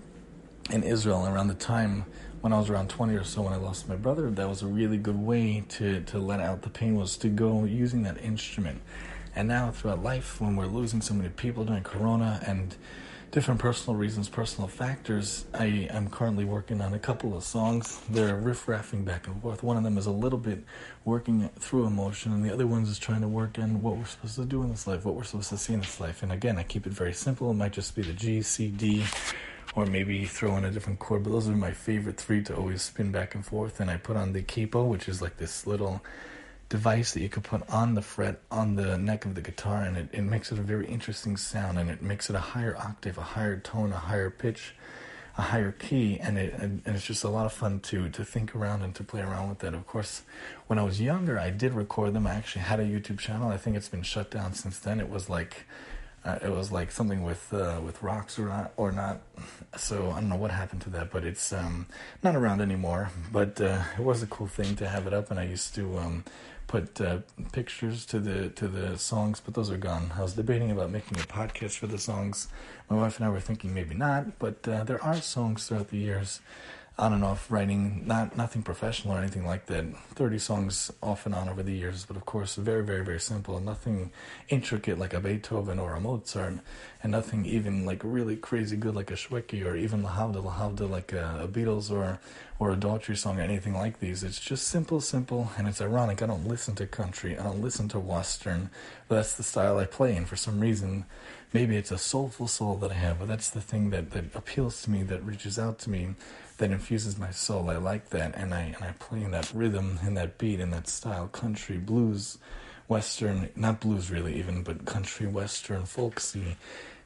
in 0.70 0.82
Israel 0.82 1.26
around 1.26 1.48
the 1.48 1.54
time 1.54 2.06
when 2.40 2.54
I 2.54 2.58
was 2.58 2.70
around 2.70 2.88
20 2.88 3.14
or 3.14 3.24
so 3.24 3.42
when 3.42 3.52
I 3.52 3.56
lost 3.56 3.86
my 3.86 3.96
brother. 3.96 4.30
That 4.30 4.48
was 4.48 4.62
a 4.62 4.66
really 4.66 4.96
good 4.96 5.18
way 5.18 5.62
to 5.68 6.00
to 6.00 6.18
let 6.18 6.40
out 6.40 6.62
the 6.62 6.70
pain 6.70 6.96
was 6.96 7.18
to 7.18 7.28
go 7.28 7.64
using 7.66 8.02
that 8.04 8.16
instrument. 8.24 8.80
And 9.34 9.46
now 9.46 9.72
throughout 9.72 10.02
life, 10.02 10.40
when 10.40 10.56
we're 10.56 10.68
losing 10.68 11.02
so 11.02 11.12
many 11.12 11.28
people 11.28 11.66
during 11.66 11.82
Corona 11.82 12.40
and 12.46 12.74
different 13.30 13.60
personal 13.60 13.96
reasons, 13.96 14.28
personal 14.28 14.68
factors, 14.68 15.44
I 15.52 15.88
am 15.90 16.08
currently 16.08 16.44
working 16.44 16.80
on 16.80 16.94
a 16.94 16.98
couple 16.98 17.36
of 17.36 17.44
songs. 17.44 18.00
They're 18.08 18.36
riff 18.36 18.66
raffing 18.66 19.04
back 19.04 19.26
and 19.26 19.40
forth. 19.42 19.62
One 19.62 19.76
of 19.76 19.82
them 19.82 19.98
is 19.98 20.06
a 20.06 20.10
little 20.10 20.38
bit 20.38 20.64
working 21.04 21.50
through 21.58 21.86
emotion, 21.86 22.32
and 22.32 22.44
the 22.44 22.52
other 22.52 22.66
one 22.66 22.84
is 22.84 22.98
trying 22.98 23.20
to 23.20 23.28
work 23.28 23.58
on 23.58 23.82
what 23.82 23.96
we're 23.96 24.06
supposed 24.06 24.36
to 24.36 24.44
do 24.44 24.62
in 24.62 24.70
this 24.70 24.86
life, 24.86 25.04
what 25.04 25.14
we're 25.14 25.24
supposed 25.24 25.50
to 25.50 25.58
see 25.58 25.74
in 25.74 25.80
this 25.80 26.00
life. 26.00 26.22
And 26.22 26.32
again, 26.32 26.56
I 26.56 26.62
keep 26.62 26.86
it 26.86 26.92
very 26.92 27.12
simple. 27.12 27.50
It 27.50 27.54
might 27.54 27.72
just 27.72 27.94
be 27.94 28.02
the 28.02 28.12
G, 28.12 28.42
C, 28.42 28.68
D, 28.68 29.04
or 29.74 29.86
maybe 29.86 30.24
throw 30.24 30.56
in 30.56 30.64
a 30.64 30.70
different 30.70 30.98
chord. 30.98 31.24
But 31.24 31.32
those 31.32 31.48
are 31.48 31.52
my 31.52 31.72
favorite 31.72 32.18
three 32.18 32.42
to 32.44 32.56
always 32.56 32.82
spin 32.82 33.12
back 33.12 33.34
and 33.34 33.44
forth. 33.44 33.80
And 33.80 33.90
I 33.90 33.96
put 33.96 34.16
on 34.16 34.32
the 34.32 34.42
capo, 34.42 34.84
which 34.84 35.08
is 35.08 35.20
like 35.20 35.36
this 35.36 35.66
little 35.66 36.02
device 36.68 37.12
that 37.12 37.20
you 37.20 37.28
could 37.28 37.44
put 37.44 37.68
on 37.70 37.94
the 37.94 38.02
fret 38.02 38.40
on 38.50 38.74
the 38.74 38.98
neck 38.98 39.24
of 39.24 39.34
the 39.34 39.40
guitar 39.40 39.82
and 39.82 39.96
it, 39.96 40.08
it 40.12 40.22
makes 40.22 40.50
it 40.50 40.58
a 40.58 40.62
very 40.62 40.86
interesting 40.86 41.36
sound 41.36 41.78
and 41.78 41.90
it 41.90 42.02
makes 42.02 42.28
it 42.28 42.34
a 42.34 42.40
higher 42.40 42.76
octave 42.76 43.16
a 43.18 43.22
higher 43.22 43.56
tone 43.58 43.92
a 43.92 43.98
higher 43.98 44.30
pitch 44.30 44.74
a 45.38 45.42
higher 45.42 45.70
key 45.70 46.18
and 46.20 46.38
it 46.38 46.54
and, 46.54 46.82
and, 46.84 46.96
it's 46.96 47.04
just 47.04 47.22
a 47.22 47.28
lot 47.28 47.46
of 47.46 47.52
fun 47.52 47.78
to 47.78 48.08
to 48.08 48.24
think 48.24 48.56
around 48.56 48.82
and 48.82 48.94
to 48.94 49.04
play 49.04 49.20
around 49.20 49.48
with 49.48 49.58
that. 49.58 49.74
Of 49.74 49.86
course 49.86 50.22
when 50.66 50.78
i 50.78 50.82
was 50.82 51.00
younger 51.00 51.38
i 51.38 51.50
did 51.50 51.72
record 51.74 52.14
them. 52.14 52.26
I 52.26 52.34
actually 52.34 52.62
had 52.62 52.80
a 52.80 52.84
youtube 52.84 53.18
channel. 53.18 53.50
I 53.50 53.58
think 53.58 53.76
it's 53.76 53.88
been 53.88 54.02
shut 54.02 54.30
down 54.30 54.54
since 54.54 54.78
then. 54.78 54.98
It 54.98 55.08
was 55.08 55.28
like 55.28 55.66
uh, 56.26 56.38
it 56.42 56.50
was 56.50 56.72
like 56.72 56.90
something 56.90 57.22
with 57.22 57.52
uh, 57.54 57.80
with 57.84 58.02
rocks 58.02 58.38
or 58.38 58.46
not 58.46 58.72
or 58.76 58.90
not. 58.90 59.20
So 59.76 60.10
I 60.10 60.20
don't 60.20 60.28
know 60.28 60.36
what 60.36 60.50
happened 60.50 60.82
to 60.82 60.90
that, 60.90 61.10
but 61.10 61.24
it's 61.24 61.52
um, 61.52 61.86
not 62.22 62.34
around 62.34 62.60
anymore. 62.60 63.10
But 63.32 63.60
uh, 63.60 63.82
it 63.96 64.02
was 64.02 64.22
a 64.22 64.26
cool 64.26 64.48
thing 64.48 64.74
to 64.76 64.88
have 64.88 65.06
it 65.06 65.14
up, 65.14 65.30
and 65.30 65.38
I 65.38 65.44
used 65.44 65.74
to 65.76 65.98
um, 65.98 66.24
put 66.66 67.00
uh, 67.00 67.18
pictures 67.52 68.04
to 68.06 68.18
the 68.18 68.48
to 68.50 68.66
the 68.66 68.98
songs, 68.98 69.40
but 69.40 69.54
those 69.54 69.70
are 69.70 69.76
gone. 69.76 70.12
I 70.16 70.22
was 70.22 70.34
debating 70.34 70.70
about 70.72 70.90
making 70.90 71.18
a 71.18 71.22
podcast 71.22 71.78
for 71.78 71.86
the 71.86 71.98
songs. 71.98 72.48
My 72.90 72.96
wife 72.96 73.18
and 73.18 73.26
I 73.26 73.30
were 73.30 73.40
thinking 73.40 73.72
maybe 73.72 73.94
not, 73.94 74.38
but 74.40 74.66
uh, 74.66 74.82
there 74.84 75.02
are 75.02 75.20
songs 75.20 75.68
throughout 75.68 75.88
the 75.90 75.98
years 75.98 76.40
on 76.98 77.12
and 77.12 77.22
off 77.22 77.50
writing, 77.50 78.04
not 78.06 78.38
nothing 78.38 78.62
professional 78.62 79.14
or 79.14 79.18
anything 79.18 79.44
like 79.44 79.66
that. 79.66 79.84
Thirty 80.14 80.38
songs 80.38 80.90
off 81.02 81.26
and 81.26 81.34
on 81.34 81.48
over 81.48 81.62
the 81.62 81.74
years, 81.74 82.06
but 82.06 82.16
of 82.16 82.24
course 82.24 82.54
very, 82.54 82.82
very, 82.82 83.04
very 83.04 83.20
simple. 83.20 83.60
Nothing 83.60 84.10
intricate 84.48 84.98
like 84.98 85.12
a 85.12 85.20
Beethoven 85.20 85.78
or 85.78 85.94
a 85.94 86.00
Mozart, 86.00 86.54
and 87.02 87.12
nothing 87.12 87.44
even 87.44 87.84
like 87.84 88.00
really 88.02 88.36
crazy 88.36 88.78
good 88.78 88.94
like 88.94 89.10
a 89.10 89.14
Shwekey 89.14 89.64
or 89.66 89.76
even 89.76 90.02
Lahavda, 90.02 90.42
Lahavda 90.42 90.88
like 90.88 91.12
a, 91.12 91.40
a 91.42 91.48
Beatles 91.48 91.90
or 91.90 92.18
or 92.58 92.70
a 92.70 92.76
Daughtry 92.76 93.16
song 93.18 93.38
or 93.38 93.42
anything 93.42 93.74
like 93.74 94.00
these. 94.00 94.24
It's 94.24 94.40
just 94.40 94.66
simple, 94.66 95.02
simple, 95.02 95.50
and 95.58 95.68
it's 95.68 95.82
ironic. 95.82 96.22
I 96.22 96.26
don't 96.26 96.48
listen 96.48 96.74
to 96.76 96.86
country, 96.86 97.38
I 97.38 97.42
don't 97.42 97.60
listen 97.60 97.88
to 97.90 98.00
Western, 98.00 98.70
that's 99.08 99.34
the 99.34 99.42
style 99.42 99.78
I 99.78 99.84
play, 99.84 100.16
and 100.16 100.26
for 100.26 100.36
some 100.36 100.60
reason 100.60 101.04
maybe 101.52 101.76
it's 101.76 101.90
a 101.90 101.98
soulful 101.98 102.48
soul 102.48 102.76
that 102.76 102.90
I 102.90 102.94
have, 102.94 103.18
but 103.18 103.28
that's 103.28 103.50
the 103.50 103.60
thing 103.60 103.90
that, 103.90 104.10
that 104.10 104.34
appeals 104.34 104.82
to 104.82 104.90
me, 104.90 105.02
that 105.04 105.24
reaches 105.24 105.58
out 105.58 105.78
to 105.80 105.90
me 105.90 106.14
that 106.58 106.70
infuses 106.70 107.18
my 107.18 107.30
soul. 107.30 107.70
I 107.70 107.76
like 107.76 108.10
that, 108.10 108.34
and 108.34 108.54
I 108.54 108.74
and 108.74 108.84
I 108.84 108.92
play 108.98 109.22
in 109.22 109.30
that 109.32 109.52
rhythm, 109.54 109.98
in 110.06 110.14
that 110.14 110.38
beat, 110.38 110.60
in 110.60 110.70
that 110.70 110.88
style, 110.88 111.28
country, 111.28 111.76
blues, 111.76 112.38
western, 112.88 113.50
not 113.56 113.80
blues 113.80 114.10
really 114.10 114.36
even, 114.38 114.62
but 114.62 114.84
country, 114.84 115.26
western, 115.26 115.84
folksy, 115.84 116.56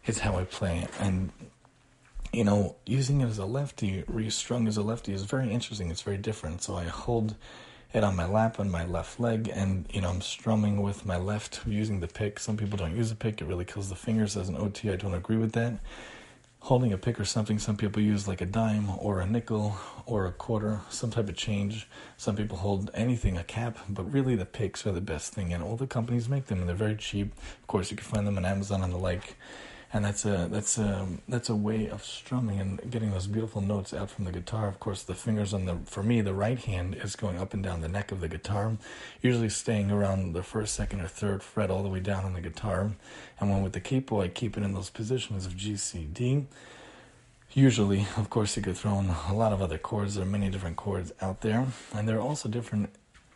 is 0.07 0.21
how 0.21 0.37
I 0.37 0.45
play. 0.45 0.87
And 0.99 1.31
you 2.33 2.45
know, 2.45 2.77
using 2.87 3.21
it 3.23 3.27
as 3.27 3.39
a 3.39 3.45
lefty, 3.45 4.05
restrung 4.07 4.69
as 4.69 4.77
a 4.77 4.83
lefty, 4.83 5.13
is 5.13 5.25
very 5.25 5.51
interesting. 5.51 5.91
It's 5.91 6.03
very 6.03 6.19
different. 6.19 6.63
So 6.63 6.77
I 6.77 6.85
hold 6.85 7.35
it 7.93 8.05
on 8.05 8.15
my 8.15 8.27
lap 8.27 8.61
on 8.61 8.71
my 8.71 8.85
left 8.85 9.19
leg, 9.19 9.51
and 9.53 9.87
you 9.93 10.01
know 10.01 10.11
I'm 10.11 10.21
strumming 10.21 10.81
with 10.81 11.05
my 11.05 11.17
left 11.17 11.61
using 11.67 11.99
the 11.99 12.07
pick. 12.07 12.39
Some 12.39 12.57
people 12.57 12.79
don't 12.79 12.97
use 12.97 13.11
a 13.11 13.17
pick; 13.17 13.41
it 13.41 13.47
really 13.47 13.65
kills 13.65 13.89
the 13.89 13.97
fingers. 13.97 14.37
As 14.37 14.49
an 14.49 14.57
OT, 14.57 14.91
I 14.91 14.97
don't 14.97 15.15
agree 15.15 15.39
with 15.39 15.53
that 15.53 15.81
holding 16.61 16.93
a 16.93 16.99
pick 16.99 17.19
or 17.19 17.25
something. 17.25 17.59
Some 17.59 17.77
people 17.77 18.03
use 18.03 18.29
like 18.29 18.41
a 18.41 18.47
dime 18.47 18.91
or 18.99 19.21
a 19.21 19.27
nickel 19.27 19.77
or 20.07 20.27
a 20.27 20.33
quarter, 20.33 20.81
some 20.91 21.11
type 21.11 21.29
of 21.29 21.37
change. 21.37 21.89
Some 22.17 22.37
people 22.37 22.59
hold 22.59 22.91
anything, 22.95 23.39
a 23.39 23.45
cap, 23.45 23.79
but 23.89 24.13
really 24.13 24.37
the 24.37 24.45
picks 24.45 24.87
are 24.87 24.93
the 24.93 25.01
best 25.01 25.33
thing, 25.33 25.53
and 25.53 25.63
all 25.63 25.77
the 25.77 25.87
companies 25.87 26.29
make 26.29 26.47
them, 26.47 26.61
and 26.61 26.69
they're 26.69 26.77
very 26.77 26.97
cheap. 26.97 27.33
Of 27.61 27.67
course, 27.67 27.91
you 27.91 27.97
can 27.97 28.07
find 28.07 28.27
them 28.27 28.37
on 28.37 28.45
Amazon 28.45 28.83
and 28.83 28.93
the 28.93 28.99
like 28.99 29.37
and 29.93 30.05
that's 30.05 30.25
a 30.25 30.49
that's 30.51 30.79
a 30.79 31.07
that's 31.29 31.49
a 31.49 31.55
way 31.55 31.89
of 31.89 32.05
strumming 32.05 32.61
and 32.61 32.91
getting 32.91 33.11
those 33.11 33.27
beautiful 33.27 33.61
notes 33.61 33.93
out 33.93 34.09
from 34.09 34.25
the 34.25 34.31
guitar. 34.31 34.69
Of 34.69 34.79
course, 34.79 35.03
the 35.03 35.15
fingers 35.15 35.53
on 35.53 35.65
the 35.65 35.79
for 35.85 36.03
me 36.03 36.21
the 36.21 36.35
right 36.35 36.59
hand 36.59 36.95
is 36.95 37.17
going 37.17 37.39
up 37.39 37.55
and 37.55 37.63
down 37.63 37.81
the 37.81 37.89
neck 37.89 38.13
of 38.13 38.21
the 38.21 38.29
guitar, 38.29 38.77
usually 39.21 39.49
staying 39.49 39.91
around 39.91 40.33
the 40.33 40.45
first, 40.45 40.75
second, 40.75 41.01
or 41.01 41.09
third 41.09 41.43
fret 41.43 41.71
all 41.71 41.83
the 41.83 41.89
way 41.89 41.99
down 41.99 42.25
on 42.25 42.35
the 42.35 42.41
guitar. 42.41 42.93
And 43.41 43.51
when 43.51 43.63
with 43.63 43.73
the 43.73 43.81
capo, 43.81 44.21
I 44.21 44.29
keep 44.29 44.57
it 44.57 44.63
in 44.63 44.75
those 44.75 44.91
positions 44.91 45.45
of 45.45 45.57
G, 45.57 45.77
C, 45.77 46.07
D. 46.13 46.47
Usually, 47.53 48.07
of 48.17 48.31
course, 48.31 48.57
you 48.57 48.63
could 48.63 48.77
throw 48.77 49.01
in 49.01 49.09
a 49.09 49.35
lot 49.35 49.53
of 49.53 49.61
other 49.61 49.79
chords. 49.79 50.15
There 50.15 50.23
are 50.23 50.29
many 50.29 50.51
different 50.51 50.77
chords 50.77 51.13
out 51.21 51.41
there, 51.41 51.67
and 51.93 52.09
there 52.09 52.17
are 52.17 52.23
also 52.23 52.49
different 52.49 52.91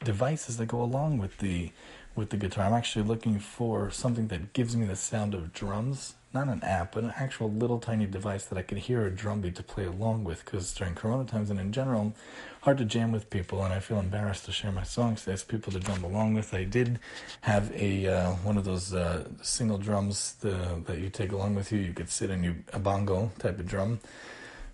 devices 0.04 0.58
that 0.58 0.66
go 0.66 0.80
along 0.80 1.18
with 1.18 1.38
the 1.38 1.72
with 2.14 2.30
the 2.30 2.36
guitar. 2.36 2.66
I'm 2.66 2.74
actually 2.74 3.04
looking 3.04 3.40
for 3.40 3.90
something 3.90 4.28
that 4.28 4.52
gives 4.52 4.76
me 4.76 4.86
the 4.86 4.94
sound 4.94 5.34
of 5.34 5.52
drums 5.52 6.14
not 6.34 6.48
an 6.48 6.62
app, 6.64 6.94
but 6.94 7.04
an 7.04 7.12
actual 7.16 7.50
little 7.50 7.78
tiny 7.78 8.06
device 8.06 8.44
that 8.46 8.58
I 8.58 8.62
could 8.62 8.78
hear 8.78 9.06
a 9.06 9.10
drum 9.10 9.40
beat 9.40 9.54
to 9.56 9.62
play 9.62 9.84
along 9.84 10.25
with. 10.25 10.44
Because 10.44 10.75
during 10.75 10.94
Corona 10.94 11.25
times 11.25 11.48
and 11.50 11.60
in 11.60 11.72
general, 11.72 12.14
hard 12.62 12.78
to 12.78 12.84
jam 12.84 13.12
with 13.12 13.31
people, 13.31 13.62
and 13.62 13.72
I 13.72 13.81
feel 13.81 13.98
embarrassed 13.98 14.44
to 14.46 14.53
share 14.53 14.72
my 14.72 14.82
songs 14.82 15.29
ask 15.29 15.46
people 15.48 15.72
to 15.72 15.79
drum 15.79 16.03
along 16.03 16.34
with. 16.34 16.53
I 16.53 16.64
did 16.64 16.98
have 17.43 17.70
a 17.72 18.06
uh, 18.06 18.31
one 18.43 18.56
of 18.56 18.64
those 18.64 18.93
uh, 18.93 19.29
single 19.43 19.79
drums 19.79 20.34
the, 20.41 20.82
that 20.86 20.98
you 20.98 21.08
take 21.08 21.32
along 21.32 21.55
with 21.55 21.70
you. 21.70 21.79
You 21.79 21.93
could 21.93 22.10
sit 22.10 22.31
in 22.31 22.43
you 22.43 22.56
a 22.72 22.79
bongo 22.79 23.31
type 23.38 23.58
of 23.58 23.67
drum. 23.67 24.00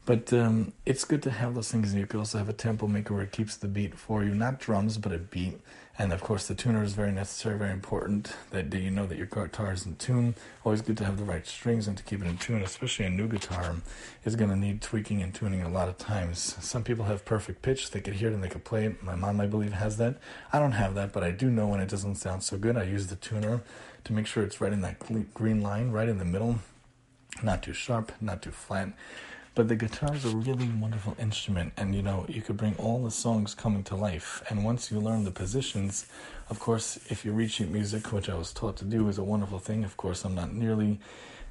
But 0.07 0.33
um, 0.33 0.73
it's 0.87 1.05
good 1.05 1.23
to 1.25 1.31
have 1.31 1.55
those 1.55 1.71
things, 1.71 1.93
and 1.93 2.01
you 2.01 2.07
could 2.07 2.19
also 2.19 2.39
have 2.39 2.49
a 2.49 2.55
tempo 2.55 2.87
maker 2.87 3.15
where 3.15 3.23
it 3.23 3.33
keeps 3.33 3.57
the 3.57 3.69
beat 3.69 3.97
for 3.97 4.25
you. 4.25 4.35
Not 4.35 4.59
drums, 4.59 4.99
but 4.99 5.13
a 5.13 5.19
beat 5.19 5.61
and 6.01 6.15
of 6.15 6.23
course, 6.23 6.47
the 6.47 6.55
tuner 6.55 6.83
is 6.83 6.95
very 6.95 7.13
necessary, 7.13 7.59
very 7.59 7.73
important 7.73 8.35
that 8.53 8.73
you 8.73 8.91
know 8.91 9.05
that 9.05 9.19
your 9.19 9.27
guitar 9.27 9.71
is 9.75 9.85
in 9.85 9.97
tune. 9.97 10.35
Always 10.65 10.81
good 10.81 10.97
to 10.97 11.05
have 11.05 11.19
the 11.19 11.25
right 11.25 11.47
strings 11.47 11.87
and 11.87 11.95
to 11.99 12.03
keep 12.03 12.23
it 12.23 12.27
in 12.27 12.39
tune, 12.39 12.63
especially 12.63 13.05
a 13.05 13.11
new 13.11 13.29
guitar 13.29 13.77
is 14.25 14.35
going 14.35 14.49
to 14.49 14.57
need 14.57 14.81
tweaking 14.81 15.21
and 15.21 15.35
tuning 15.35 15.61
a 15.61 15.69
lot 15.69 15.91
of 15.91 15.99
times. 15.99 16.57
Some 16.59 16.85
people 16.85 17.05
have 17.05 17.27
perfect 17.27 17.61
pitch, 17.61 17.91
they 17.91 18.01
could 18.01 18.15
hear 18.15 18.31
it 18.31 18.33
and 18.33 18.43
they 18.43 18.49
could 18.49 18.65
play 18.65 18.87
it. 18.87 19.03
My 19.03 19.15
mom, 19.15 19.43
I 19.43 19.47
believe, 19.47 19.75
has 19.75 19.99
that. 19.99 20.17
I 20.55 20.59
don't 20.59 20.73
have 20.73 20.95
that, 20.95 21.13
but 21.13 21.23
I 21.23 21.33
do 21.33 21.51
know 21.51 21.67
when 21.69 21.81
it 21.81 21.91
doesn't 21.91 22.15
sound 22.15 22.45
so 22.45 22.57
good. 22.57 22.79
I 22.79 22.85
use 22.85 23.09
the 23.09 23.17
tuner 23.17 23.61
to 24.05 24.13
make 24.15 24.27
sure 24.27 24.43
it's 24.43 24.59
right 24.59 24.73
in 24.73 24.81
that 24.81 25.01
green 25.35 25.61
line, 25.61 25.91
right 25.91 26.09
in 26.09 26.17
the 26.17 26.25
middle, 26.25 26.61
not 27.43 27.63
too 27.63 27.75
sharp, 27.75 28.11
not 28.23 28.41
too 28.41 28.53
flat. 28.53 28.89
But 29.55 29.67
the 29.67 29.75
guitar 29.75 30.15
is 30.15 30.25
a 30.25 30.37
really 30.37 30.69
wonderful 30.69 31.17
instrument, 31.19 31.73
and 31.77 31.93
you 31.95 32.03
know, 32.03 32.25
you 32.29 32.41
could 32.41 32.57
bring 32.57 32.77
all 32.77 33.03
the 33.03 33.11
songs 33.11 33.53
coming 33.53 33.83
to 33.85 33.97
life. 33.97 34.43
And 34.49 34.65
once 34.65 34.93
you 34.93 35.01
learn 35.01 35.25
the 35.25 35.33
positions, 35.33 36.07
of 36.49 36.61
course, 36.61 36.99
if 37.09 37.25
you 37.25 37.33
read 37.33 37.51
sheet 37.51 37.69
music, 37.69 38.13
which 38.13 38.29
I 38.29 38.35
was 38.35 38.53
taught 38.53 38.77
to 38.77 38.85
do, 38.85 39.09
is 39.09 39.19
a 39.19 39.25
wonderful 39.25 39.59
thing. 39.59 39.83
Of 39.83 39.97
course, 39.97 40.25
I'm 40.25 40.37
not 40.37 40.53
nearly 40.53 41.01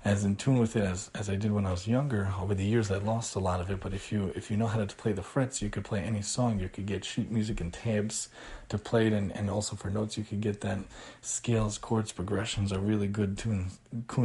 as 0.06 0.24
in 0.24 0.38
tune 0.38 0.60
with 0.60 0.78
it 0.78 0.84
as, 0.84 1.12
as 1.14 1.30
I 1.30 1.36
did 1.36 1.52
when 1.52 1.66
I 1.66 1.72
was 1.72 1.86
younger. 1.88 2.34
Over 2.40 2.56
the 2.56 2.64
years, 2.64 2.90
I 2.90 2.98
lost 2.98 3.36
a 3.36 3.40
lot 3.40 3.60
of 3.60 3.70
it. 3.70 3.82
But 3.82 3.94
if 3.94 4.12
you 4.12 4.32
if 4.36 4.50
you 4.50 4.56
know 4.56 4.68
how 4.68 4.84
to 4.84 4.96
play 4.96 5.12
the 5.12 5.22
frets, 5.22 5.62
you 5.62 5.70
could 5.70 5.84
play 5.84 6.00
any 6.02 6.22
song. 6.22 6.60
You 6.60 6.70
could 6.70 6.86
get 6.86 7.04
sheet 7.04 7.30
music 7.30 7.60
and 7.60 7.74
tabs 7.74 8.30
to 8.70 8.78
play 8.78 9.08
it, 9.08 9.14
and, 9.14 9.36
and 9.36 9.50
also 9.50 9.76
for 9.76 9.90
notes, 9.90 10.18
you 10.18 10.24
could 10.24 10.42
get 10.42 10.62
that. 10.62 10.80
Scales, 11.22 11.78
chords, 11.78 12.12
progressions 12.14 12.72
are 12.72 12.80
really 12.80 13.08
good 13.08 13.38
tune, 13.38 13.72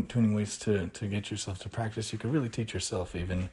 tuning 0.09 0.35
ways 0.35 0.59
to 0.61 0.87
to 0.89 1.07
get 1.07 1.31
yourself 1.31 1.59
to 1.61 1.69
practice. 1.69 2.13
You 2.13 2.19
could 2.19 2.33
really 2.33 2.49
teach 2.49 2.73
yourself 2.73 3.17
even. 3.17 3.51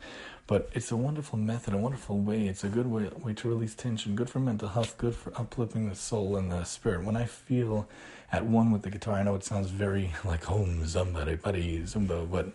But 0.48 0.69
it's 0.74 0.91
a 0.91 0.98
wonderful 0.98 1.39
method, 1.39 1.74
a 1.74 1.77
wonderful 1.77 2.17
way. 2.19 2.48
It's 2.48 2.63
a 2.63 2.67
good 2.69 2.88
way, 2.88 3.10
way 3.24 3.33
to 3.33 3.48
release 3.48 3.74
tension, 3.74 4.15
good 4.15 4.29
for 4.29 4.39
mental 4.39 4.67
health, 4.67 4.98
good 4.98 5.15
for 5.15 5.31
uplifting 5.39 5.88
the 5.88 5.95
soul 5.95 6.36
and 6.36 6.51
the 6.51 6.63
spirit. 6.65 7.03
When 7.03 7.15
I 7.15 7.25
feel 7.25 7.88
at 8.31 8.45
one 8.45 8.71
with 8.71 8.83
the 8.83 8.89
guitar. 8.89 9.15
I 9.15 9.24
know 9.24 9.36
it 9.36 9.43
sounds 9.43 9.69
very 9.69 10.13
like 10.25 10.43
home 10.43 10.86
somebody 10.86 11.36
buddy 11.36 11.79
zumba, 11.79 12.29
but 12.29 12.51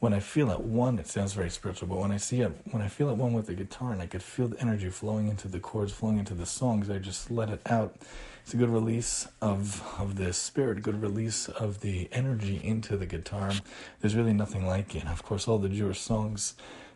when 0.00 0.12
I 0.12 0.20
feel 0.20 0.50
at 0.50 0.60
one, 0.60 0.98
it 0.98 1.06
sounds 1.06 1.32
very 1.32 1.48
spiritual. 1.48 1.88
But 1.88 1.98
when 1.98 2.12
I 2.12 2.18
see 2.18 2.42
it, 2.42 2.52
when 2.70 2.82
I 2.82 2.88
feel 2.88 3.08
at 3.08 3.16
one 3.16 3.32
with 3.32 3.46
the 3.46 3.54
guitar, 3.54 3.92
and 3.92 4.02
I 4.02 4.06
could 4.06 4.22
feel 4.22 4.48
the 4.48 4.60
energy 4.60 4.90
flowing 4.90 5.28
into 5.28 5.48
the 5.48 5.60
chords, 5.60 5.92
flowing 5.92 6.18
into 6.18 6.34
the 6.34 6.44
songs, 6.44 6.90
I 6.90 6.98
just 6.98 7.30
let 7.30 7.48
it 7.48 7.62
out. 7.66 7.96
It's 8.44 8.52
a 8.52 8.58
good 8.58 8.68
release 8.68 9.26
of 9.40 9.82
of 9.98 10.16
the 10.16 10.32
spirit, 10.34 10.82
good 10.82 11.00
release 11.00 11.48
of 11.48 11.80
the 11.80 12.10
energy 12.12 12.60
into 12.62 12.98
the 12.98 13.06
guitar. 13.06 13.52
There's 14.00 14.14
really 14.14 14.34
nothing 14.34 14.66
like 14.66 14.94
it. 14.94 15.06
Of 15.06 15.22
course, 15.22 15.48
all 15.48 15.56
the 15.56 15.70
Jewish 15.70 16.00
songs 16.00 16.54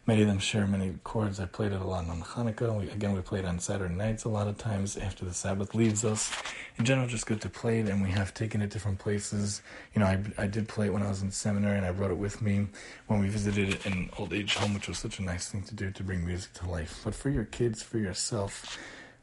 Many 0.09 0.23
of 0.23 0.29
them 0.29 0.39
share 0.39 0.67
many 0.67 0.95
chords. 1.05 1.39
I 1.39 1.45
played 1.45 1.73
it 1.73 1.83
a 1.83 1.85
lot 1.85 2.09
on 2.09 2.23
Hanukkah. 2.23 2.75
We, 2.81 2.89
again, 2.89 3.13
we 3.13 3.21
played 3.21 3.45
on 3.45 3.59
Saturday 3.59 3.95
nights 3.95 4.25
a 4.25 4.31
lot 4.31 4.49
of 4.49 4.57
times 4.57 4.97
after 4.97 5.27
the 5.27 5.35
Sabbath 5.35 5.75
leaves 5.75 6.03
us. 6.03 6.33
In 6.79 6.87
general, 6.87 7.07
just 7.07 7.27
good 7.27 7.43
to 7.43 7.51
play 7.51 7.81
it, 7.81 7.91
and 7.91 8.03
we 8.03 8.09
have 8.13 8.33
taken 8.33 8.63
it 8.63 8.71
different 8.71 8.99
places. 8.99 9.61
You 9.95 10.01
know, 10.01 10.07
I, 10.07 10.19
I 10.39 10.47
did 10.47 10.67
play 10.67 10.87
it 10.87 10.95
when 10.95 11.03
I 11.03 11.11
was 11.11 11.21
in 11.21 11.31
seminary, 11.31 11.77
and 11.77 11.85
I 11.85 11.93
brought 11.93 12.11
it 12.11 12.17
with 12.17 12.41
me 12.41 12.69
when 13.07 13.21
we 13.21 13.29
visited 13.29 13.85
an 13.85 14.09
old 14.17 14.33
age 14.33 14.55
home, 14.55 14.73
which 14.73 14.89
was 14.89 14.97
such 14.97 15.19
a 15.19 15.23
nice 15.23 15.51
thing 15.51 15.63
to 15.65 15.75
do 15.75 15.91
to 15.91 16.03
bring 16.03 16.25
music 16.25 16.55
to 16.55 16.71
life. 16.71 17.03
But 17.05 17.15
for 17.15 17.29
your 17.29 17.45
kids, 17.45 17.83
for 17.83 17.99
yourself, 17.99 18.79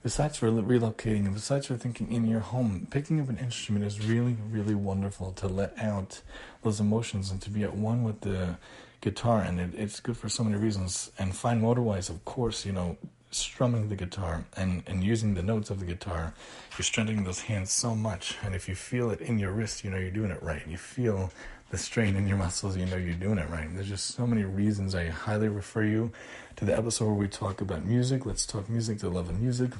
besides 0.06 0.40
relocating 0.40 1.26
and 1.26 1.34
besides 1.34 1.66
for 1.66 1.76
thinking 1.78 2.12
in 2.12 2.28
your 2.28 2.40
home, 2.40 2.88
picking 2.92 3.20
up 3.20 3.28
an 3.28 3.40
instrument 3.40 3.84
is 3.84 4.08
really, 4.08 4.38
really 4.52 4.76
wonderful 4.76 5.32
to 5.32 5.48
let 5.48 5.76
out 5.80 6.22
those 6.62 6.80
emotions 6.80 7.32
and 7.32 7.42
to 7.42 7.50
be 7.50 7.64
at 7.64 7.76
one 7.76 8.04
with 8.04 8.22
the 8.22 8.56
guitar. 9.02 9.42
And 9.42 9.60
it, 9.60 9.72
it's 9.74 10.00
good 10.00 10.16
for 10.16 10.30
so 10.30 10.44
many 10.44 10.58
reasons. 10.58 11.10
And 11.18 11.36
fine 11.36 11.60
motor 11.60 11.82
wise, 11.82 12.10
of 12.10 12.24
course, 12.24 12.68
you 12.68 12.72
know, 12.72 12.98
strumming 13.32 13.90
the 13.90 13.96
guitar 13.96 14.46
and, 14.56 14.84
and 14.86 15.04
using 15.04 15.34
the 15.34 15.42
notes 15.42 15.72
of 15.72 15.80
the 15.80 15.88
guitar, 15.88 16.36
you're 16.78 16.84
strengthening 16.84 17.24
those 17.24 17.40
hands 17.40 17.72
so 17.72 17.96
much. 17.96 18.38
And 18.44 18.54
if 18.54 18.70
you 18.70 18.76
feel 18.76 19.10
it 19.10 19.22
in 19.22 19.40
your 19.40 19.54
wrist, 19.54 19.84
you 19.84 19.90
know 19.90 19.98
you're 19.98 20.12
doing 20.12 20.30
it 20.30 20.44
right. 20.44 20.62
You 20.68 20.78
feel 20.78 21.32
the 21.70 21.78
strain 21.78 22.16
in 22.16 22.28
your 22.28 22.38
muscles, 22.38 22.78
you 22.78 22.86
know 22.86 22.96
you're 22.96 23.16
doing 23.16 23.38
it 23.38 23.50
right. 23.50 23.68
There's 23.74 23.88
just 23.88 24.16
so 24.16 24.28
many 24.28 24.44
reasons 24.44 24.94
I 24.94 25.08
highly 25.08 25.50
refer 25.50 25.84
you 25.84 26.12
to 26.58 26.66
the 26.66 26.78
episode 26.78 27.06
where 27.06 27.16
we 27.16 27.28
talk 27.28 27.62
about 27.62 27.86
music. 27.86 28.26
Let's 28.26 28.46
talk 28.46 28.70
music 28.70 29.00
the 29.00 29.10
love 29.10 29.30
of 29.30 29.40
music 29.40 29.72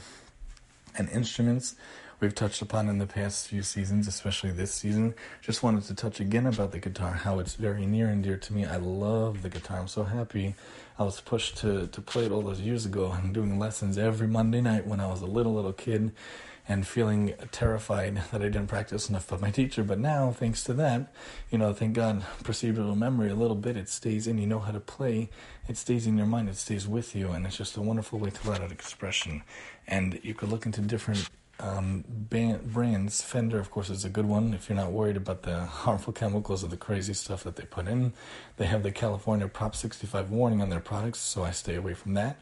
and 0.98 1.10
instruments 1.10 1.76
we've 2.20 2.34
touched 2.34 2.62
upon 2.62 2.90
in 2.90 2.98
the 2.98 3.06
past 3.06 3.48
few 3.48 3.62
seasons, 3.62 4.08
especially 4.08 4.52
this 4.52 4.74
season. 4.74 5.14
Just 5.42 5.64
wanted 5.64 5.84
to 5.84 5.94
touch 5.94 6.20
again 6.20 6.48
about 6.48 6.72
the 6.72 6.80
guitar, 6.80 7.12
how 7.12 7.40
it's 7.40 7.56
very 7.56 7.86
near 7.86 8.08
and 8.08 8.24
dear 8.24 8.38
to 8.38 8.54
me. 8.54 8.66
I 8.66 8.78
love 8.78 9.42
the 9.42 9.50
guitar. 9.50 9.80
I'm 9.80 9.88
so 9.88 10.04
happy 10.04 10.56
I 10.98 11.04
was 11.04 11.22
pushed 11.22 11.58
to, 11.58 11.88
to 11.88 12.02
play 12.02 12.26
it 12.26 12.32
all 12.32 12.42
those 12.42 12.62
years 12.62 12.86
ago 12.86 13.12
and 13.12 13.34
doing 13.34 13.60
lessons 13.60 13.98
every 13.98 14.28
Monday 14.28 14.62
night 14.62 14.88
when 14.88 15.00
I 15.00 15.08
was 15.08 15.22
a 15.22 15.28
little, 15.28 15.54
little 15.54 15.74
kid 15.74 16.12
and 16.68 16.88
feeling 16.88 17.34
terrified 17.52 18.16
that 18.32 18.42
I 18.42 18.46
didn't 18.46 18.68
practice 18.68 19.10
enough 19.10 19.32
with 19.32 19.42
my 19.42 19.52
teacher. 19.52 19.84
But 19.84 20.00
now, 20.00 20.32
thanks 20.32 20.64
to 20.66 20.74
that, 20.74 21.14
you 21.50 21.58
know, 21.58 21.74
thank 21.74 21.94
God, 21.94 22.24
perceivable 22.44 22.96
memory 22.96 23.30
a 23.30 23.36
little 23.36 23.56
bit, 23.56 23.78
it 23.78 23.90
stays 23.90 24.28
in. 24.28 24.38
You 24.38 24.48
know 24.48 24.60
how 24.60 24.72
to 24.72 24.80
play, 24.80 25.30
it 25.68 25.78
stays 25.78 26.08
in 26.08 26.18
your 26.18 26.28
mind, 26.28 26.50
it 26.50 26.58
stays 26.58 26.88
with 26.88 27.16
you, 27.16 27.32
and 27.32 27.46
it's 27.46 27.58
just 27.58 27.78
a 27.78 27.82
wonderful 27.82 28.20
way 28.20 28.30
to 28.30 28.50
let 28.50 28.62
out 28.62 28.72
expression. 28.72 29.44
And 29.88 30.20
you 30.24 30.34
could 30.34 30.50
look 30.50 30.66
into 30.66 30.82
different 30.82 31.30
um, 31.60 32.04
band, 32.08 32.74
brands. 32.74 33.22
Fender, 33.22 33.60
of 33.60 33.72
course, 33.72 33.90
is 33.90 34.04
a 34.04 34.10
good 34.10 34.26
one 34.26 34.54
if 34.54 34.70
you're 34.70 34.76
not 34.76 34.92
worried 34.92 35.18
about 35.18 35.44
the 35.44 35.60
harmful 35.66 36.14
chemicals 36.14 36.64
or 36.64 36.68
the 36.68 36.78
crazy 36.78 37.14
stuff 37.14 37.44
that 37.44 37.56
they 37.56 37.66
put 37.66 37.88
in. 37.88 38.14
They 38.58 38.66
have 38.66 38.84
the 38.84 38.92
California 38.92 39.48
Prop 39.48 39.76
65 39.76 40.32
warning 40.32 40.62
on 40.62 40.70
their 40.70 40.80
products, 40.80 41.20
so 41.20 41.44
I 41.44 41.52
stay 41.52 41.76
away 41.76 41.94
from 41.94 42.14
that. 42.16 42.40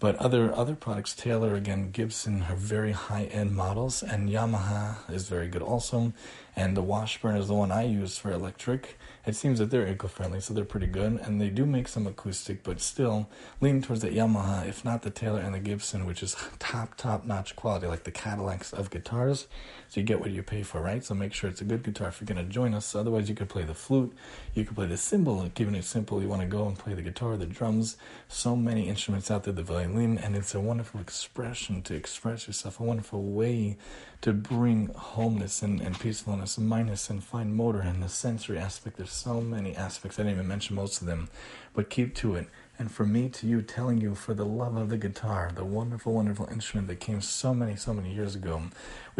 But 0.00 0.16
other 0.16 0.52
other 0.54 0.74
products, 0.74 1.14
Taylor 1.14 1.54
again, 1.54 1.90
Gibson 1.90 2.42
are 2.48 2.56
very 2.56 2.92
high 2.92 3.24
end 3.24 3.54
models, 3.54 4.02
and 4.02 4.30
Yamaha 4.30 4.96
is 5.12 5.28
very 5.28 5.46
good 5.46 5.62
also. 5.62 6.14
And 6.56 6.76
the 6.76 6.82
Washburn 6.82 7.36
is 7.36 7.48
the 7.48 7.54
one 7.54 7.70
I 7.70 7.84
use 7.84 8.18
for 8.18 8.32
electric. 8.32 8.98
It 9.24 9.36
seems 9.36 9.60
that 9.60 9.70
they're 9.70 9.86
eco 9.86 10.08
friendly, 10.08 10.40
so 10.40 10.52
they're 10.52 10.64
pretty 10.64 10.88
good. 10.88 11.20
And 11.22 11.40
they 11.40 11.48
do 11.48 11.64
make 11.64 11.86
some 11.86 12.06
acoustic, 12.06 12.62
but 12.62 12.80
still 12.80 13.28
lean 13.60 13.82
towards 13.82 14.02
the 14.02 14.08
Yamaha, 14.08 14.66
if 14.66 14.84
not 14.84 15.02
the 15.02 15.10
Taylor 15.10 15.40
and 15.40 15.54
the 15.54 15.60
Gibson, 15.60 16.06
which 16.06 16.22
is 16.22 16.36
top 16.58 16.96
top 16.96 17.24
notch 17.24 17.54
quality, 17.54 17.86
like 17.86 18.04
the 18.04 18.10
Cadillacs 18.10 18.72
of 18.72 18.90
guitars. 18.90 19.46
So 19.88 20.00
you 20.00 20.06
get 20.06 20.20
what 20.20 20.30
you 20.30 20.42
pay 20.42 20.62
for, 20.62 20.80
right? 20.80 21.04
So 21.04 21.14
make 21.14 21.34
sure 21.34 21.50
it's 21.50 21.60
a 21.60 21.64
good 21.64 21.82
guitar 21.82 22.08
if 22.08 22.20
you're 22.20 22.26
going 22.26 22.44
to 22.44 22.52
join 22.52 22.74
us. 22.74 22.94
Otherwise, 22.94 23.28
you 23.28 23.34
could 23.34 23.48
play 23.48 23.64
the 23.64 23.74
flute, 23.74 24.12
you 24.54 24.64
could 24.64 24.76
play 24.76 24.86
the 24.86 24.96
cymbal. 24.96 25.48
Keeping 25.54 25.74
it 25.74 25.84
simple, 25.84 26.22
you 26.22 26.28
want 26.28 26.42
to 26.42 26.48
go 26.48 26.66
and 26.66 26.78
play 26.78 26.94
the 26.94 27.02
guitar, 27.02 27.36
the 27.36 27.46
drums. 27.46 27.96
So 28.28 28.56
many 28.56 28.88
instruments 28.88 29.30
out 29.30 29.44
there, 29.44 29.52
the 29.54 29.62
violin, 29.62 29.89
and 29.96 30.36
it's 30.36 30.54
a 30.54 30.60
wonderful 30.60 31.00
expression 31.00 31.82
to 31.82 31.94
express 31.94 32.46
yourself, 32.46 32.78
a 32.78 32.82
wonderful 32.82 33.22
way 33.22 33.76
to 34.20 34.32
bring 34.32 34.88
homeness 34.94 35.62
and, 35.62 35.80
and 35.80 35.98
peacefulness 35.98 36.56
and 36.56 36.68
mindness 36.68 37.10
and 37.10 37.24
fine 37.24 37.54
motor 37.54 37.80
and 37.80 38.02
the 38.02 38.08
sensory 38.08 38.58
aspect. 38.58 38.96
There's 38.96 39.12
so 39.12 39.40
many 39.40 39.74
aspects. 39.74 40.18
I 40.18 40.22
didn't 40.22 40.36
even 40.36 40.48
mention 40.48 40.76
most 40.76 41.00
of 41.00 41.06
them, 41.06 41.28
but 41.74 41.90
keep 41.90 42.14
to 42.16 42.36
it 42.36 42.48
and 42.80 42.90
for 42.90 43.04
me 43.04 43.28
to 43.28 43.46
you 43.46 43.60
telling 43.60 44.00
you 44.00 44.14
for 44.14 44.32
the 44.32 44.46
love 44.46 44.74
of 44.74 44.88
the 44.88 44.96
guitar, 44.96 45.52
the 45.54 45.66
wonderful, 45.66 46.14
wonderful 46.14 46.48
instrument 46.50 46.88
that 46.88 46.98
came 46.98 47.20
so 47.20 47.52
many, 47.52 47.76
so 47.76 47.92
many 47.92 48.10
years 48.10 48.34
ago. 48.34 48.62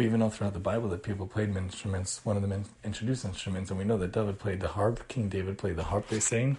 We 0.01 0.07
even 0.07 0.21
know 0.21 0.31
throughout 0.31 0.53
the 0.53 0.59
Bible 0.59 0.89
that 0.89 1.03
people 1.03 1.27
played 1.27 1.55
instruments. 1.55 2.21
One 2.23 2.35
of 2.35 2.41
them 2.41 2.65
introduced 2.83 3.23
instruments, 3.23 3.69
and 3.69 3.77
we 3.77 3.85
know 3.85 3.99
that 3.99 4.11
David 4.11 4.39
played 4.39 4.59
the 4.59 4.69
harp. 4.69 5.07
King 5.07 5.29
David 5.29 5.59
played 5.59 5.75
the 5.75 5.83
harp, 5.83 6.07
they 6.07 6.19
say, 6.19 6.55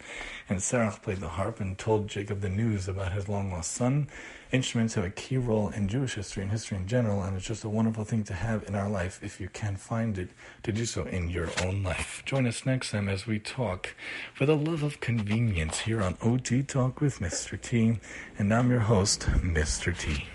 and 0.49 0.61
Serach 0.61 1.03
played 1.03 1.17
the 1.17 1.31
harp 1.31 1.59
and 1.59 1.77
told 1.77 2.07
Jacob 2.07 2.41
the 2.41 2.49
news 2.49 2.87
about 2.87 3.11
his 3.11 3.29
long 3.29 3.51
lost 3.51 3.73
son. 3.73 4.07
Instruments 4.53 4.95
have 4.95 5.05
a 5.05 5.11
key 5.11 5.39
role 5.39 5.71
in 5.71 5.89
Jewish 5.89 6.15
history 6.15 6.45
and 6.45 6.53
history 6.53 6.77
in 6.77 6.87
general, 6.87 7.21
and 7.25 7.37
it's 7.37 7.45
just 7.45 7.65
a 7.65 7.69
wonderful 7.69 8.05
thing 8.05 8.23
to 8.23 8.33
have 8.33 8.63
in 8.69 8.77
our 8.77 8.89
life 8.89 9.19
if 9.25 9.41
you 9.41 9.49
can 9.49 9.75
find 9.75 10.19
it 10.19 10.29
to 10.63 10.71
do 10.71 10.87
so 10.87 11.03
in 11.07 11.29
your 11.29 11.49
own 11.65 11.83
life. 11.83 12.23
Join 12.25 12.47
us 12.47 12.65
next 12.65 12.93
time 12.93 13.09
as 13.09 13.27
we 13.27 13.41
talk 13.41 13.97
for 14.35 14.47
the 14.47 14.57
love 14.57 14.85
of 14.85 15.01
convenience 15.01 15.81
here 15.81 16.01
on 16.01 16.17
OT 16.23 16.63
Talk 16.63 17.01
with 17.01 17.19
Mr. 17.19 17.61
T, 17.61 17.99
and 18.39 18.55
I'm 18.55 18.71
your 18.71 18.79
host, 18.79 19.23
Mr. 19.23 19.99
T. 19.99 20.29